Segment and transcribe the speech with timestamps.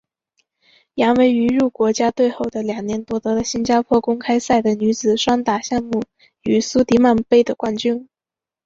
[0.95, 6.01] 杨维于入国家队后的两年夺得了新加坡公开赛的女子双打项目
[6.41, 8.09] 与苏迪曼杯的冠军。